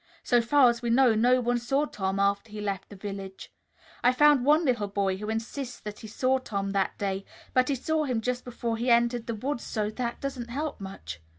[0.23, 3.53] So far as we know, no one saw Tom after he left the village.
[4.03, 7.75] I found one little boy who insists that he saw Tom that day, but he
[7.75, 11.21] saw him just before he entered the woods, so that doesn't help much.